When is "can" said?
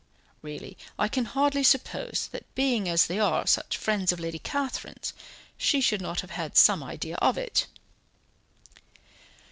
1.07-1.25